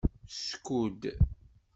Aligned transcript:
Skud. 0.41 1.03